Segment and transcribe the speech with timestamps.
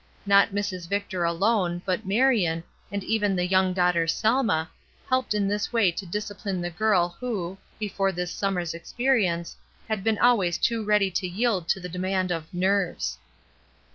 [0.25, 0.89] Not Mrs.
[0.89, 4.67] Victor alone, but Marian, and even the young daughter Selma,
[5.07, 9.57] helped in this way to discipline the girl who, DISCIPLINE 245 before this summer's experience,
[9.87, 13.19] had been always too ready to yield to the demand of "nerves."